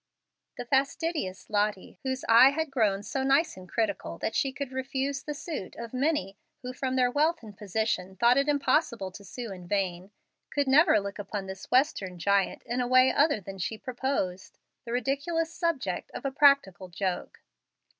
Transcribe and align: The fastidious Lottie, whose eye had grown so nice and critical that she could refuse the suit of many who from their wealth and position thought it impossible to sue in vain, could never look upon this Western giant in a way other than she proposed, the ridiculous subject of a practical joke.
The 0.57 0.65
fastidious 0.65 1.47
Lottie, 1.47 1.99
whose 2.01 2.25
eye 2.27 2.49
had 2.49 2.71
grown 2.71 3.03
so 3.03 3.21
nice 3.21 3.55
and 3.55 3.69
critical 3.69 4.17
that 4.17 4.33
she 4.33 4.51
could 4.51 4.71
refuse 4.71 5.21
the 5.21 5.35
suit 5.35 5.75
of 5.75 5.93
many 5.93 6.39
who 6.63 6.73
from 6.73 6.95
their 6.95 7.11
wealth 7.11 7.43
and 7.43 7.55
position 7.55 8.15
thought 8.15 8.35
it 8.35 8.47
impossible 8.49 9.11
to 9.11 9.23
sue 9.23 9.51
in 9.51 9.67
vain, 9.67 10.09
could 10.49 10.67
never 10.67 10.99
look 10.99 11.19
upon 11.19 11.45
this 11.45 11.69
Western 11.69 12.17
giant 12.17 12.63
in 12.63 12.81
a 12.81 12.87
way 12.87 13.11
other 13.11 13.39
than 13.39 13.59
she 13.59 13.77
proposed, 13.77 14.57
the 14.85 14.91
ridiculous 14.91 15.53
subject 15.53 16.09
of 16.15 16.25
a 16.25 16.31
practical 16.31 16.87
joke. 16.87 17.43